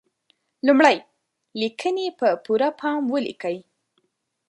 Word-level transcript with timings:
لمړی: 0.67 0.97
لیکنې 1.61 2.07
په 2.19 2.27
پوره 2.43 2.69
پام 2.79 3.01
ولیکئ. 3.13 3.57